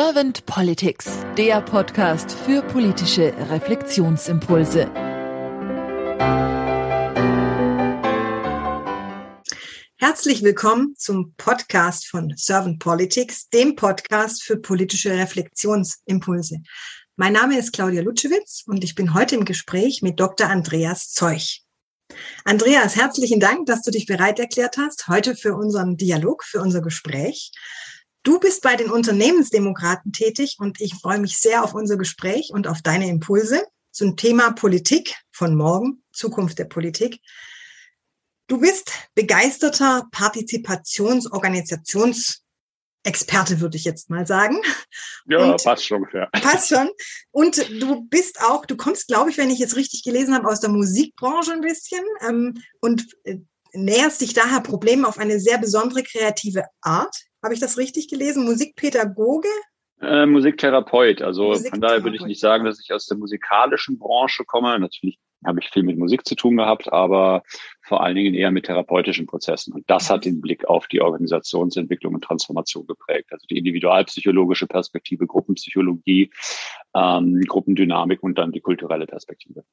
[0.00, 4.88] Servant Politics, der Podcast für politische Reflexionsimpulse.
[9.96, 16.58] Herzlich willkommen zum Podcast von Servant Politics, dem Podcast für politische Reflexionsimpulse.
[17.16, 20.48] Mein Name ist Claudia Lutschewitz und ich bin heute im Gespräch mit Dr.
[20.48, 21.64] Andreas Zeuch.
[22.44, 26.82] Andreas, herzlichen Dank, dass du dich bereit erklärt hast, heute für unseren Dialog, für unser
[26.82, 27.50] Gespräch.
[28.22, 32.66] Du bist bei den Unternehmensdemokraten tätig und ich freue mich sehr auf unser Gespräch und
[32.66, 37.20] auf deine Impulse zum Thema Politik von morgen, Zukunft der Politik.
[38.48, 42.42] Du bist begeisterter Partizipationsorganisations
[43.04, 44.60] Experte, würde ich jetzt mal sagen.
[45.26, 46.06] Ja, und passt schon.
[46.12, 46.26] Ja.
[46.26, 46.90] Passt schon.
[47.30, 50.60] Und du bist auch, du kommst, glaube ich, wenn ich jetzt richtig gelesen habe, aus
[50.60, 53.38] der Musikbranche ein bisschen ähm, und äh,
[53.72, 57.14] näherst dich daher Problemen auf eine sehr besondere kreative Art.
[57.42, 58.44] Habe ich das richtig gelesen?
[58.44, 59.48] Musikpädagoge?
[60.00, 61.22] Äh, Musiktherapeut.
[61.22, 61.70] Also Musiktherapeut.
[61.70, 64.78] von daher würde ich nicht sagen, dass ich aus der musikalischen Branche komme.
[64.78, 67.42] Natürlich habe ich viel mit Musik zu tun gehabt, aber
[67.82, 69.72] vor allen Dingen eher mit therapeutischen Prozessen.
[69.72, 73.28] Und das hat den Blick auf die Organisationsentwicklung und Transformation geprägt.
[73.30, 76.30] Also die individualpsychologische Perspektive, Gruppenpsychologie,
[76.94, 79.64] ähm, Gruppendynamik und dann die kulturelle Perspektive.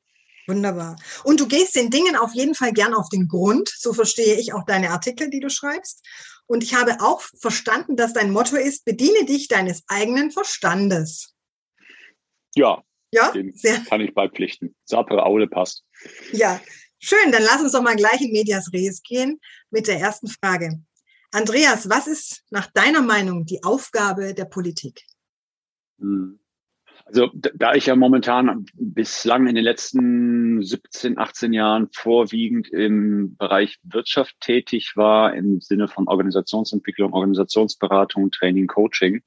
[0.47, 0.95] Wunderbar.
[1.23, 3.70] Und du gehst den Dingen auf jeden Fall gern auf den Grund.
[3.70, 6.06] So verstehe ich auch deine Artikel, die du schreibst.
[6.48, 11.34] Und ich habe auch verstanden, dass dein Motto ist, bediene dich deines eigenen Verstandes.
[12.56, 13.80] Ja, ja, sehr.
[13.82, 14.76] kann ich beipflichten.
[14.84, 15.84] Sapere Aule passt.
[16.32, 16.62] Ja,
[17.00, 17.32] schön.
[17.32, 20.82] Dann lass uns doch mal gleich in Medias Res gehen mit der ersten Frage.
[21.32, 25.02] Andreas, was ist nach deiner Meinung die Aufgabe der Politik?
[26.00, 26.40] Hm.
[27.06, 33.78] Also da ich ja momentan bislang in den letzten 17, 18 Jahren vorwiegend im Bereich
[33.84, 39.22] Wirtschaft tätig war, im Sinne von Organisationsentwicklung, Organisationsberatung, Training, Coaching,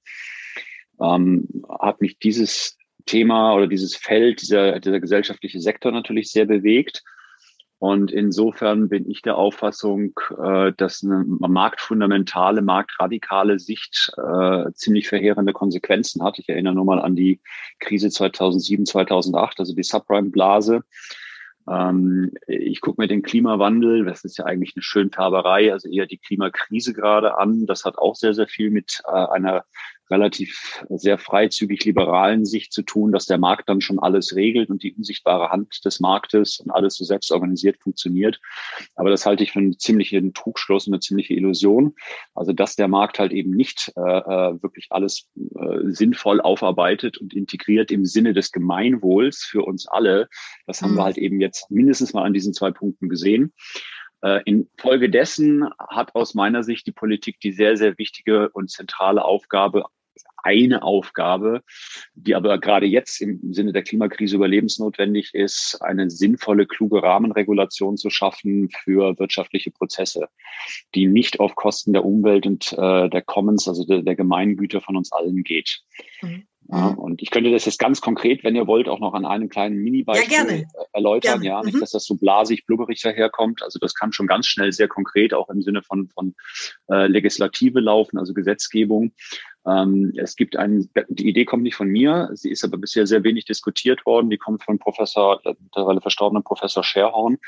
[1.00, 1.46] ähm,
[1.78, 2.76] hat mich dieses
[3.06, 7.04] Thema oder dieses Feld, dieser, dieser gesellschaftliche Sektor natürlich sehr bewegt.
[7.80, 15.52] Und insofern bin ich der Auffassung, äh, dass eine marktfundamentale, marktradikale Sicht äh, ziemlich verheerende
[15.52, 16.40] Konsequenzen hat.
[16.40, 17.40] Ich erinnere nur mal an die
[17.78, 20.82] Krise 2007, 2008, also die Subprime-Blase.
[21.70, 26.18] Ähm, ich gucke mir den Klimawandel, das ist ja eigentlich eine Schönfärberei, also eher die
[26.18, 27.66] Klimakrise gerade an.
[27.66, 29.64] Das hat auch sehr, sehr viel mit äh, einer
[30.10, 34.82] relativ sehr freizügig liberalen Sicht zu tun, dass der Markt dann schon alles regelt und
[34.82, 38.40] die unsichtbare Hand des Marktes und alles so selbst organisiert funktioniert.
[38.94, 41.94] Aber das halte ich für einen ziemlichen Trugschluss und eine ziemliche Illusion.
[42.34, 47.34] Also dass der Markt halt eben nicht äh, äh, wirklich alles äh, sinnvoll aufarbeitet und
[47.34, 50.28] integriert im Sinne des Gemeinwohls für uns alle.
[50.66, 50.96] Das haben mhm.
[50.96, 53.52] wir halt eben jetzt mindestens mal an diesen zwei Punkten gesehen.
[54.20, 59.84] Äh, Infolgedessen hat aus meiner Sicht die Politik die sehr, sehr wichtige und zentrale Aufgabe,
[60.42, 61.62] eine Aufgabe,
[62.14, 68.10] die aber gerade jetzt im Sinne der Klimakrise überlebensnotwendig ist, eine sinnvolle, kluge Rahmenregulation zu
[68.10, 70.28] schaffen für wirtschaftliche Prozesse,
[70.94, 74.96] die nicht auf Kosten der Umwelt und äh, der Commons, also der, der Gemeingüter von
[74.96, 75.80] uns allen geht.
[76.22, 76.46] Mhm.
[76.70, 76.98] Ja, mhm.
[76.98, 79.76] und ich könnte das jetzt ganz konkret, wenn ihr wollt, auch noch an einem kleinen
[79.78, 81.40] Mini-Beispiel ja, erläutern.
[81.40, 81.46] Gerne.
[81.46, 81.80] Ja, nicht, mhm.
[81.80, 83.62] dass das so blasig, blubberig daherkommt.
[83.62, 86.34] Also das kann schon ganz schnell sehr konkret auch im Sinne von, von
[86.90, 89.12] äh, Legislative laufen, also Gesetzgebung.
[89.68, 93.24] Ähm, es gibt einen, die Idee kommt nicht von mir, sie ist aber bisher sehr
[93.24, 94.30] wenig diskutiert worden.
[94.30, 97.38] Die kommt von Professor, mittlerweile verstorbenen Professor Scherhorn.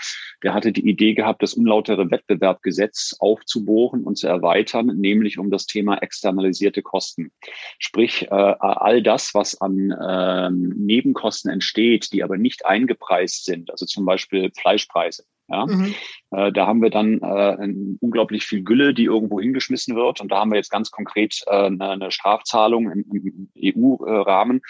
[0.42, 5.66] Der hatte die Idee gehabt, das unlautere Wettbewerbgesetz aufzubohren und zu erweitern, nämlich um das
[5.66, 7.32] Thema externalisierte Kosten.
[7.78, 13.86] Sprich, äh, all das, was an ähm, Nebenkosten entsteht, die aber nicht eingepreist sind, also
[13.86, 15.24] zum Beispiel Fleischpreise.
[15.48, 15.66] Ja?
[15.66, 15.94] Mhm.
[16.30, 20.20] Äh, da haben wir dann äh, unglaublich viel Gülle, die irgendwo hingeschmissen wird.
[20.20, 24.62] Und da haben wir jetzt ganz konkret äh, eine, eine Strafzahlung im, im EU-Rahmen,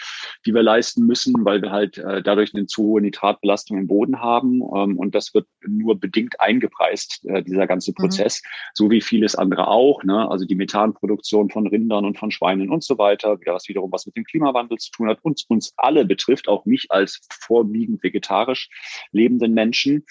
[0.47, 4.21] die wir leisten müssen, weil wir halt äh, dadurch eine zu hohe Nitratbelastung im Boden
[4.21, 4.63] haben.
[4.75, 7.95] Ähm, und das wird nur bedingt eingepreist, äh, dieser ganze mhm.
[7.97, 8.49] Prozess, mhm.
[8.75, 10.03] so wie vieles andere auch.
[10.05, 10.31] Ne?
[10.31, 14.17] Also die Methanproduktion von Rindern und von Schweinen und so weiter, was wiederum was mit
[14.17, 18.71] dem Klimawandel zu tun hat, uns, uns alle betrifft, auch mich als vorwiegend vegetarisch
[19.13, 20.05] lebenden Menschen.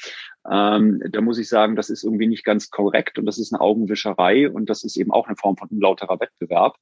[0.49, 3.61] Ähm, da muss ich sagen, das ist irgendwie nicht ganz korrekt und das ist eine
[3.61, 6.77] Augenwischerei und das ist eben auch eine Form von unlauterer Wettbewerb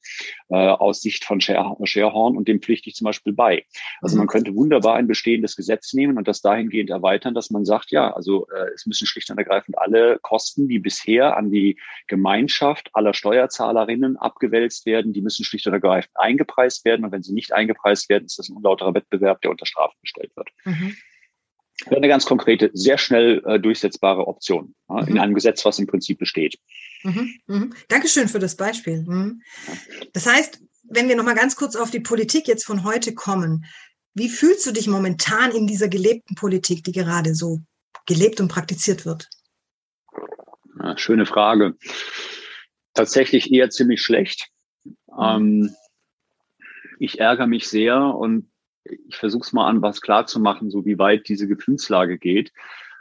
[0.49, 3.65] äh, aus Sicht von Scherhorn und dem pflichte ich zum Beispiel bei.
[4.01, 4.19] Also mhm.
[4.19, 8.13] man könnte wunderbar ein bestehendes Gesetz nehmen und das dahingehend erweitern, dass man sagt, ja,
[8.13, 13.13] also äh, es müssen schlicht und ergreifend alle Kosten, die bisher an die Gemeinschaft aller
[13.13, 18.09] Steuerzahlerinnen abgewälzt werden, die müssen schlicht und ergreifend eingepreist werden und wenn sie nicht eingepreist
[18.09, 20.49] werden, ist das ein unlauterer Wettbewerb, der unter Strafe gestellt wird.
[20.65, 20.95] Mhm
[21.85, 25.07] wäre eine ganz konkrete, sehr schnell äh, durchsetzbare Option ja, mhm.
[25.07, 26.57] in einem Gesetz, was im Prinzip besteht.
[27.03, 27.33] Mhm.
[27.47, 27.73] Mhm.
[27.87, 29.03] Dankeschön für das Beispiel.
[29.03, 29.41] Mhm.
[30.13, 33.65] Das heißt, wenn wir noch mal ganz kurz auf die Politik jetzt von heute kommen,
[34.13, 37.59] wie fühlst du dich momentan in dieser gelebten Politik, die gerade so
[38.07, 39.29] gelebt und praktiziert wird?
[40.81, 41.75] Ja, schöne Frage.
[42.93, 44.47] Tatsächlich eher ziemlich schlecht.
[45.19, 45.75] Ähm,
[46.99, 48.49] ich ärgere mich sehr und
[49.07, 52.51] ich versuche es mal an, was klar zu machen, so wie weit diese Gefühlslage geht.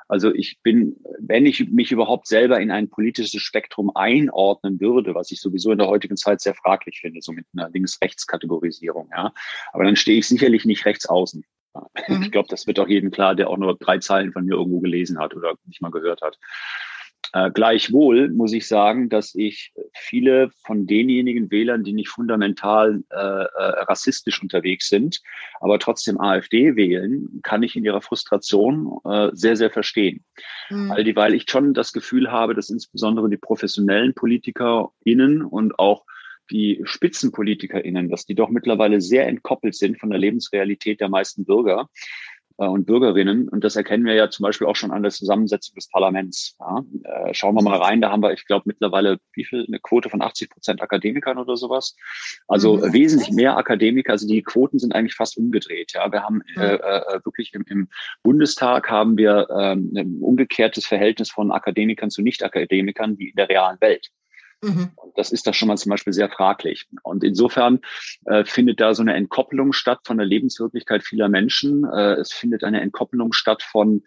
[0.09, 5.33] Also ich bin, wenn ich mich überhaupt selber in ein politisches Spektrum einordnen würde, was
[5.33, 9.33] ich sowieso in der heutigen Zeit sehr fraglich finde, so mit einer Links-Rechts-Kategorisierung, ja.
[9.73, 11.45] Aber dann stehe ich sicherlich nicht rechts außen.
[12.09, 12.23] Mhm.
[12.23, 14.81] Ich glaube, das wird auch jedem klar, der auch nur drei Zeilen von mir irgendwo
[14.81, 16.39] gelesen hat oder nicht mal gehört hat.
[17.33, 23.17] Äh, gleichwohl muss ich sagen, dass ich viele von denjenigen Wählern, die nicht fundamental äh,
[23.17, 23.47] äh,
[23.85, 25.21] rassistisch unterwegs sind,
[25.61, 30.25] aber trotzdem AfD wählen, kann ich in ihrer Frustration äh, sehr, sehr verstehen.
[30.71, 30.91] Mhm.
[30.91, 36.05] All die, weil ich schon das Gefühl habe, dass insbesondere die professionellen PolitikerInnen und auch
[36.51, 41.89] die SpitzenpolitikerInnen, dass die doch mittlerweile sehr entkoppelt sind von der Lebensrealität der meisten Bürger
[42.65, 43.49] und Bürgerinnen.
[43.49, 46.57] Und das erkennen wir ja zum Beispiel auch schon an der Zusammensetzung des Parlaments.
[46.59, 49.79] Ja, äh, schauen wir mal rein, da haben wir, ich glaube, mittlerweile wie viel, eine
[49.79, 51.97] Quote von 80 Prozent Akademikern oder sowas.
[52.49, 52.93] Also mhm.
[52.93, 54.13] wesentlich mehr Akademiker.
[54.13, 55.93] Also die Quoten sind eigentlich fast umgedreht.
[55.95, 57.89] Ja, wir haben äh, äh, wirklich im, im
[58.23, 63.81] Bundestag haben wir ähm, ein umgekehrtes Verhältnis von Akademikern zu Nicht-Akademikern wie in der realen
[63.81, 64.11] Welt.
[64.63, 64.91] Mhm.
[65.15, 66.87] Das ist da schon mal zum Beispiel sehr fraglich.
[67.03, 67.81] Und insofern
[68.27, 71.85] äh, findet da so eine Entkopplung statt von der Lebenswirklichkeit vieler Menschen.
[71.85, 74.03] Äh, es findet eine Entkopplung statt von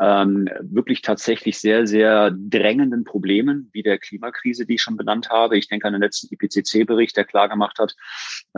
[0.00, 5.58] ähm, wirklich tatsächlich sehr, sehr drängenden Problemen wie der Klimakrise, die ich schon benannt habe.
[5.58, 7.94] Ich denke an den letzten IPCC-Bericht, der klar gemacht hat,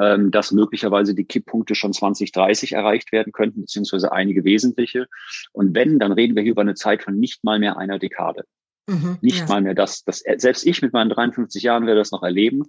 [0.00, 5.06] ähm, dass möglicherweise die Kipppunkte schon 2030 erreicht werden könnten, beziehungsweise einige wesentliche.
[5.52, 8.44] Und wenn, dann reden wir hier über eine Zeit von nicht mal mehr einer Dekade.
[8.86, 9.46] Mhm, nicht ja.
[9.46, 10.22] mal mehr das, das.
[10.36, 12.64] Selbst ich mit meinen 53 Jahren werde das noch erleben.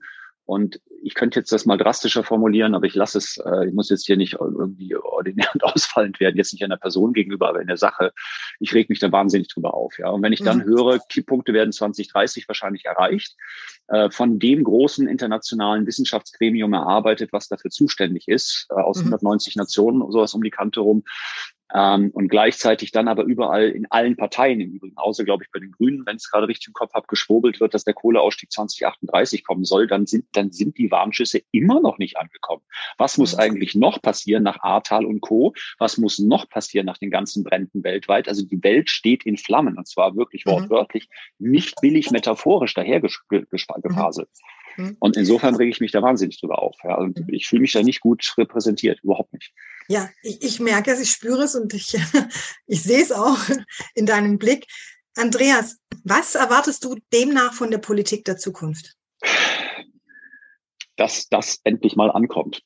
[0.46, 3.90] Und ich könnte jetzt das mal drastischer formulieren, aber ich lasse es, äh, ich muss
[3.90, 7.68] jetzt hier nicht irgendwie ordinär und ausfallend werden, jetzt nicht einer Person gegenüber, aber in
[7.68, 8.14] der Sache.
[8.60, 9.98] Ich reg mich da wahnsinnig drüber auf.
[9.98, 10.10] Ja.
[10.10, 10.66] Und wenn ich dann mhm.
[10.66, 13.36] höre, Kipppunkte werden 2030 wahrscheinlich erreicht,
[13.88, 19.06] äh, von dem großen internationalen Wissenschaftsgremium erarbeitet, was dafür zuständig ist, äh, aus mhm.
[19.06, 21.04] 190 Nationen, sowas um die Kante rum,
[21.74, 25.60] ähm, und gleichzeitig dann aber überall in allen Parteien im Übrigen, außer glaube ich bei
[25.60, 29.44] den Grünen, wenn es gerade richtig im Kopf habe, geschwurbelt wird, dass der Kohleausstieg 2038
[29.44, 32.62] kommen soll, dann sind, dann sind die Warnschüsse immer noch nicht angekommen.
[32.98, 35.54] Was muss eigentlich noch passieren nach Ahrtal und Co.?
[35.80, 38.28] Was muss noch passieren nach den ganzen Bränden weltweit?
[38.28, 40.52] Also die Welt steht in Flammen und zwar wirklich mhm.
[40.52, 41.10] wortwörtlich,
[41.40, 44.30] nicht billig metaphorisch dahergefaselt.
[44.78, 44.98] Mhm.
[45.00, 46.78] Und insofern rege ich mich da wahnsinnig drüber auf.
[46.84, 46.96] Ja.
[46.96, 47.34] Und mhm.
[47.34, 49.54] ich fühle mich da nicht gut repräsentiert, überhaupt nicht.
[49.88, 51.96] Ja, ich, ich merke es, ich spüre es und ich,
[52.68, 53.40] ich sehe es auch
[53.96, 54.68] in deinem Blick.
[55.16, 58.96] Andreas, was erwartest du demnach von der Politik der Zukunft?
[60.96, 62.62] dass das endlich mal ankommt.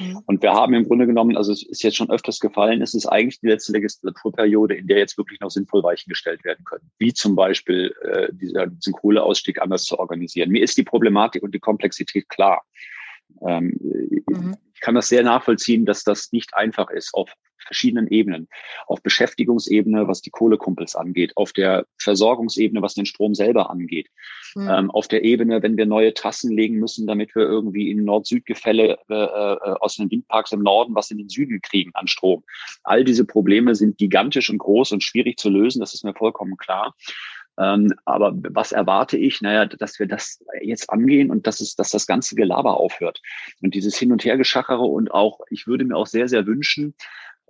[0.00, 0.20] Mhm.
[0.26, 3.06] Und wir haben im Grunde genommen, also es ist jetzt schon öfters gefallen, es ist
[3.06, 6.90] eigentlich die letzte Legislaturperiode, in der jetzt wirklich noch sinnvoll Weichen gestellt werden können.
[6.98, 10.50] Wie zum Beispiel äh, dieser, diesen Kohleausstieg anders zu organisieren.
[10.50, 12.64] Mir ist die Problematik und die Komplexität klar.
[13.46, 13.76] Ähm,
[14.28, 14.56] mhm.
[14.74, 17.32] Ich kann das sehr nachvollziehen, dass das nicht einfach ist auf
[17.68, 18.48] verschiedenen Ebenen.
[18.86, 24.08] Auf Beschäftigungsebene, was die Kohlekumpels angeht, auf der Versorgungsebene, was den Strom selber angeht,
[24.54, 24.68] mhm.
[24.68, 28.98] ähm, auf der Ebene, wenn wir neue Trassen legen müssen, damit wir irgendwie in Nord-Süd-Gefälle
[29.08, 32.42] äh, äh, aus den Windparks im Norden was in den Süden kriegen an Strom.
[32.82, 36.56] All diese Probleme sind gigantisch und groß und schwierig zu lösen, das ist mir vollkommen
[36.56, 36.94] klar.
[37.58, 39.40] Ähm, aber was erwarte ich?
[39.40, 43.20] Naja, dass wir das jetzt angehen und dass es, dass das ganze Gelaber aufhört.
[43.62, 46.94] Und dieses Hin- und Hergeschachere und auch, ich würde mir auch sehr, sehr wünschen,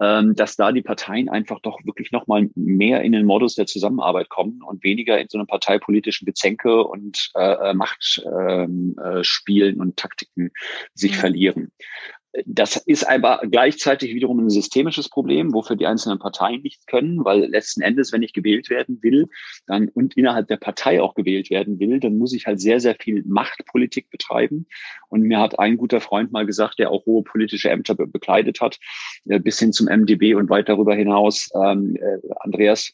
[0.00, 4.28] ähm, dass da die Parteien einfach doch wirklich nochmal mehr in den Modus der Zusammenarbeit
[4.28, 9.96] kommen und weniger in so einem parteipolitischen Gezänke und äh, äh Machtspielen ähm, äh, und
[9.96, 10.50] Taktiken
[10.94, 11.72] sich verlieren.
[12.44, 17.47] Das ist aber gleichzeitig wiederum ein systemisches Problem, wofür die einzelnen Parteien nichts können, weil
[17.47, 19.28] letzten Endes, wenn ich gewählt werden will,
[19.66, 22.97] dann und innerhalb der Partei auch gewählt werden will, dann muss ich halt sehr, sehr
[22.97, 24.66] viel Machtpolitik betreiben.
[25.08, 28.61] Und mir hat ein guter Freund mal gesagt, der auch hohe politische Ämter be bekleidet
[28.61, 28.78] hat,
[29.26, 32.92] äh, bis hin zum MDB und weit darüber hinaus, ähm, äh, Andreas,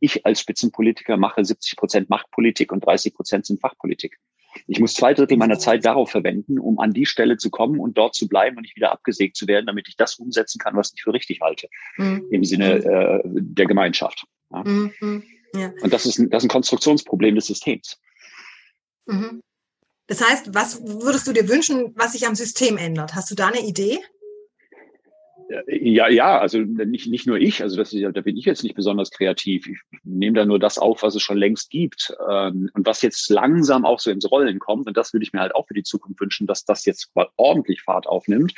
[0.00, 4.18] ich als Spitzenpolitiker mache 70 Prozent Machtpolitik und 30 Prozent sind Fachpolitik.
[4.66, 7.98] Ich muss zwei Drittel meiner Zeit darauf verwenden, um an die Stelle zu kommen und
[7.98, 10.92] dort zu bleiben und nicht wieder abgesägt zu werden, damit ich das umsetzen kann, was
[10.94, 12.26] ich für richtig halte, mhm.
[12.30, 14.26] im Sinne äh, der Gemeinschaft.
[14.52, 14.64] Ja.
[14.64, 15.22] Mhm.
[15.54, 15.72] Ja.
[15.82, 18.00] Und das ist, ein, das ist ein Konstruktionsproblem des Systems.
[19.06, 19.40] Mhm.
[20.06, 23.14] Das heißt, was würdest du dir wünschen, was sich am System ändert?
[23.14, 23.98] Hast du da eine Idee?
[25.66, 28.74] Ja, ja, also nicht, nicht nur ich, also das ist, da bin ich jetzt nicht
[28.74, 29.66] besonders kreativ.
[29.66, 33.28] Ich nehme da nur das auf, was es schon längst gibt ähm, und was jetzt
[33.28, 34.86] langsam auch so ins Rollen kommt.
[34.86, 37.28] Und das würde ich mir halt auch für die Zukunft wünschen, dass das jetzt mal
[37.36, 38.54] ordentlich Fahrt aufnimmt.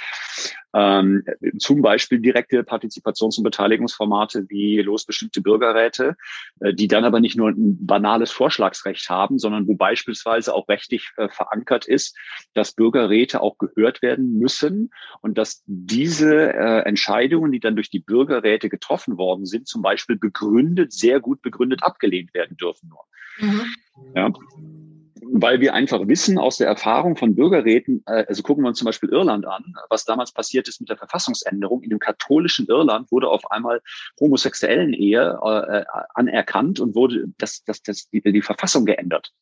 [0.75, 1.25] Ähm,
[1.59, 6.17] zum Beispiel direkte Partizipations- und Beteiligungsformate wie losbestimmte Bürgerräte,
[6.61, 11.11] äh, die dann aber nicht nur ein banales Vorschlagsrecht haben, sondern wo beispielsweise auch rechtlich
[11.17, 12.17] äh, verankert ist,
[12.55, 14.91] dass Bürgerräte auch gehört werden müssen
[15.23, 20.17] und dass diese äh, Entscheidungen, die dann durch die Bürgerräte getroffen worden sind, zum Beispiel
[20.17, 23.05] begründet, sehr gut begründet abgelehnt werden dürfen nur.
[23.39, 23.67] Mhm.
[24.15, 24.33] Ja
[25.33, 28.87] weil wir einfach wissen aus der Erfahrung von Bürgerräten, äh, also gucken wir uns zum
[28.87, 31.83] Beispiel Irland an, was damals passiert ist mit der Verfassungsänderung.
[31.83, 33.83] In dem katholischen Irland wurde auf einmal
[34.21, 39.33] homosexuellen Ehe äh, anerkannt und wurde das, das, das, die, die Verfassung geändert.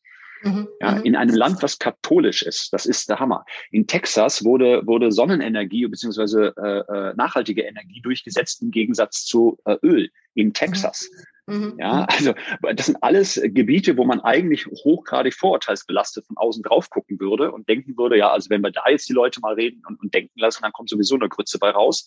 [0.45, 1.03] Mhm, ja, mhm.
[1.03, 2.71] in einem Land, was katholisch ist.
[2.71, 3.45] Das ist der Hammer.
[3.71, 6.51] In Texas wurde, wurde Sonnenenergie bzw.
[6.55, 11.09] Äh, äh, nachhaltige Energie durchgesetzt im Gegensatz zu äh, Öl in Texas.
[11.11, 11.34] Mhm.
[11.47, 11.75] Mhm.
[11.77, 12.05] Ja, mhm.
[12.07, 12.33] also
[12.75, 17.69] das sind alles Gebiete, wo man eigentlich hochgradig vorurteilsbelastet von außen drauf gucken würde und
[17.69, 20.39] denken würde, ja, also wenn wir da jetzt die Leute mal reden und, und denken
[20.39, 22.05] lassen, dann kommt sowieso eine Grütze bei raus.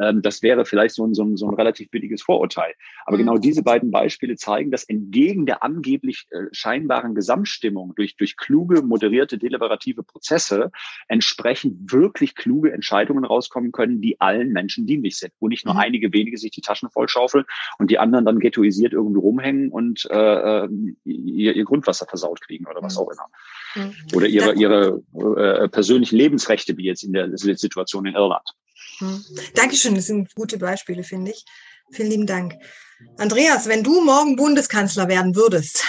[0.00, 2.72] Ähm, das wäre vielleicht so ein, so, ein, so ein relativ billiges Vorurteil.
[3.04, 3.20] Aber mhm.
[3.20, 8.80] genau diese beiden Beispiele zeigen, dass entgegen der angeblich äh, scheinbaren Gesamtstimmung durch, durch kluge,
[8.80, 10.70] moderierte, deliberative Prozesse
[11.08, 15.80] entsprechend wirklich kluge Entscheidungen rauskommen können, die allen Menschen dienlich sind, wo nicht nur mhm.
[15.80, 17.44] einige wenige sich die Taschen vollschaufeln
[17.78, 20.68] und die anderen dann ghettoisieren alkoholisiert irgendwie rumhängen und äh, äh,
[21.04, 23.00] ihr, ihr Grundwasser versaut kriegen oder was mhm.
[23.00, 23.26] auch immer.
[23.74, 23.94] Mhm.
[24.14, 25.02] Oder ihre, ihre
[25.36, 28.48] äh, persönlichen Lebensrechte, wie jetzt in der Situation in Irland.
[29.00, 29.24] Mhm.
[29.54, 31.44] Dankeschön, das sind gute Beispiele, finde ich.
[31.90, 32.54] Vielen lieben Dank.
[33.16, 35.84] Andreas, wenn du morgen Bundeskanzler werden würdest,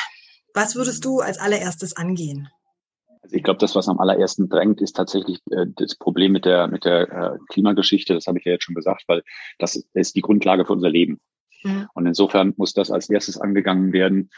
[0.53, 2.49] was würdest du als allererstes angehen?
[3.21, 6.67] Also ich glaube, das, was am allerersten drängt, ist tatsächlich äh, das Problem mit der,
[6.67, 8.13] mit der äh, Klimageschichte.
[8.13, 9.23] Das habe ich ja jetzt schon gesagt, weil
[9.57, 11.19] das ist die Grundlage für unser Leben.
[11.93, 14.29] Und insofern muss das als erstes angegangen werden.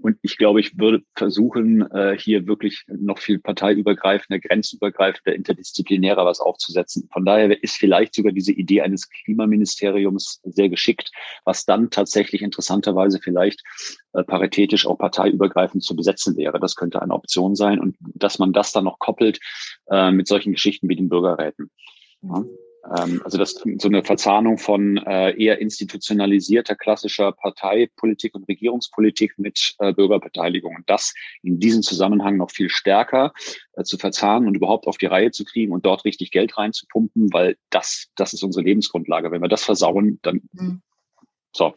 [0.00, 6.40] Und ich glaube, ich würde versuchen, äh, hier wirklich noch viel parteiübergreifender, grenzübergreifender, interdisziplinärer was
[6.40, 7.08] aufzusetzen.
[7.12, 11.10] Von daher ist vielleicht sogar diese Idee eines Klimaministeriums sehr geschickt,
[11.44, 13.62] was dann tatsächlich interessanterweise vielleicht
[14.12, 16.60] äh, paritätisch auch parteiübergreifend zu besetzen wäre.
[16.60, 19.40] Das könnte eine Option sein und dass man das dann noch koppelt
[19.90, 21.70] äh, mit solchen Geschichten wie den Bürgerräten.
[22.22, 22.44] Ja.
[22.84, 29.74] Ähm, also das so eine Verzahnung von äh, eher institutionalisierter klassischer Parteipolitik und Regierungspolitik mit
[29.78, 33.32] äh, Bürgerbeteiligung und das in diesem Zusammenhang noch viel stärker
[33.74, 37.32] äh, zu verzahnen und überhaupt auf die Reihe zu kriegen und dort richtig Geld reinzupumpen,
[37.32, 39.30] weil das das ist unsere Lebensgrundlage.
[39.30, 40.82] Wenn wir das versauen, dann mhm.
[41.52, 41.74] So,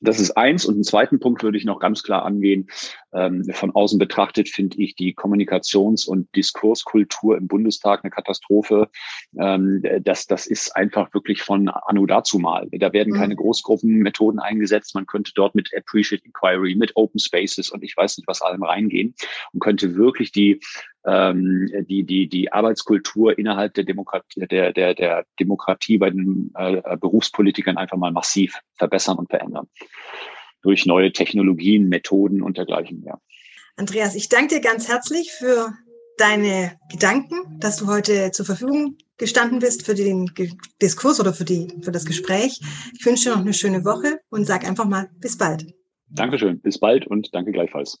[0.00, 0.64] das ist eins.
[0.64, 2.68] Und einen zweiten Punkt würde ich noch ganz klar angehen.
[3.12, 8.88] Ähm, von außen betrachtet finde ich die Kommunikations- und Diskurskultur im Bundestag eine Katastrophe.
[9.38, 12.66] Ähm, das, das ist einfach wirklich von anno dazu mal.
[12.72, 13.18] Da werden mhm.
[13.18, 14.94] keine Großgruppenmethoden eingesetzt.
[14.94, 18.64] Man könnte dort mit Appreciate Inquiry, mit Open Spaces und ich weiß nicht was allem
[18.64, 19.14] reingehen
[19.52, 20.60] und könnte wirklich die
[21.06, 26.96] ähm, die, die, die Arbeitskultur innerhalb der Demokratie, der, der, der Demokratie bei den äh,
[26.96, 29.68] Berufspolitikern einfach mal massiv verbessern und verändern.
[30.62, 33.20] Durch neue Technologien, Methoden und dergleichen mehr.
[33.76, 35.72] Andreas, ich danke dir ganz herzlich für
[36.16, 40.30] deine Gedanken, dass du heute zur Verfügung gestanden bist für den
[40.80, 42.60] Diskurs oder für, die, für das Gespräch.
[42.98, 45.66] Ich wünsche dir noch eine schöne Woche und sag einfach mal bis bald.
[46.08, 48.00] Dankeschön, bis bald und danke gleichfalls.